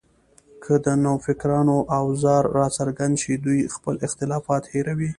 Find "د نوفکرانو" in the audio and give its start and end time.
0.85-1.77